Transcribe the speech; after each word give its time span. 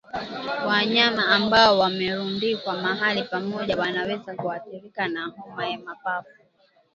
Wanyama 0.67 1.27
ambao 1.27 1.79
wamerundikwa 1.79 2.73
mahali 2.75 3.23
pamoja 3.23 3.75
wanaweza 3.77 4.35
kuathirika 4.35 5.07
na 5.07 5.25
homa 5.25 5.69
ya 5.69 5.79
mapafu 5.79 6.29